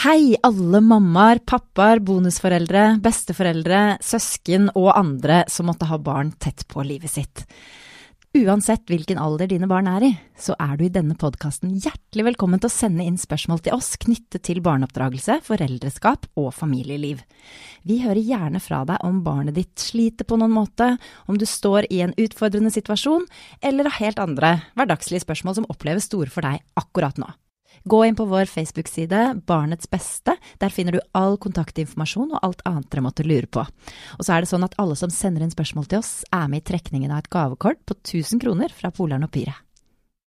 Hei, 0.00 0.32
alle 0.40 0.78
mammaer, 0.80 1.42
pappaer, 1.44 1.98
bonusforeldre, 2.00 2.94
besteforeldre, 3.04 3.98
søsken 4.00 4.70
og 4.72 4.94
andre 4.94 5.42
som 5.52 5.66
måtte 5.68 5.90
ha 5.90 5.98
barn 6.00 6.30
tett 6.40 6.64
på 6.72 6.80
livet 6.88 7.12
sitt. 7.12 7.42
Uansett 8.32 8.88
hvilken 8.88 9.20
alder 9.20 9.50
dine 9.50 9.68
barn 9.68 9.90
er 9.92 10.06
i, 10.06 10.10
så 10.40 10.56
er 10.56 10.78
du 10.80 10.86
i 10.86 10.94
denne 10.94 11.18
podkasten 11.20 11.74
hjertelig 11.74 12.30
velkommen 12.30 12.62
til 12.62 12.70
å 12.70 12.72
sende 12.72 13.04
inn 13.04 13.18
spørsmål 13.20 13.60
til 13.66 13.76
oss 13.76 13.90
knyttet 14.00 14.46
til 14.48 14.62
barneoppdragelse, 14.64 15.36
foreldreskap 15.44 16.30
og 16.40 16.48
familieliv. 16.56 17.20
Vi 17.84 17.98
hører 18.00 18.22
gjerne 18.24 18.64
fra 18.64 18.80
deg 18.88 19.04
om 19.04 19.20
barnet 19.26 19.58
ditt 19.60 19.84
sliter 19.84 20.24
på 20.24 20.40
noen 20.40 20.56
måte, 20.56 20.94
om 21.28 21.36
du 21.36 21.44
står 21.44 21.90
i 21.92 22.00
en 22.06 22.16
utfordrende 22.16 22.72
situasjon, 22.72 23.28
eller 23.60 23.92
har 23.92 24.00
helt 24.00 24.24
andre 24.24 24.56
hverdagslige 24.72 25.26
spørsmål 25.28 25.60
som 25.60 25.70
oppleves 25.76 26.08
store 26.08 26.32
for 26.32 26.48
deg 26.48 26.64
akkurat 26.80 27.20
nå. 27.20 27.28
Gå 27.84 28.02
inn 28.04 28.16
på 28.16 28.24
vår 28.28 28.44
Facebook-side 28.44 29.40
Barnets 29.46 29.90
beste. 29.90 30.36
Der 30.60 30.68
finner 30.68 30.92
du 30.92 31.00
all 31.16 31.38
kontaktinformasjon 31.40 32.34
og 32.34 32.42
alt 32.44 32.60
annet 32.68 32.90
dere 32.92 33.04
måtte 33.06 33.24
lure 33.24 33.48
på. 33.48 33.64
Og 34.18 34.26
så 34.26 34.36
er 34.36 34.44
det 34.44 34.50
sånn 34.52 34.66
at 34.66 34.76
alle 34.82 34.98
som 35.00 35.12
sender 35.12 35.46
inn 35.46 35.54
spørsmål 35.54 35.88
til 35.88 36.02
oss, 36.02 36.12
er 36.28 36.48
med 36.52 36.60
i 36.60 36.68
trekningen 36.72 37.12
av 37.12 37.24
et 37.24 37.32
gavekort 37.32 37.80
på 37.88 37.96
1000 38.02 38.42
kroner 38.44 38.74
fra 38.74 38.92
Polaren 38.92 39.24
og 39.24 39.32
Pyret. 39.32 39.69